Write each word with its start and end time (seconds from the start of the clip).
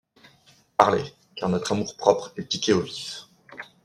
Parlez, 0.77 1.13
car 1.35 1.49
notre 1.49 1.73
amour-propre 1.73 2.33
est 2.35 2.45
piqué 2.49 2.73
au 2.73 2.79
vif. 2.81 3.25